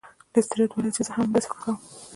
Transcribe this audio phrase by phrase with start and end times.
[0.33, 1.75] لیسټرډ وویل چې زه هم همداسې فکر کوم.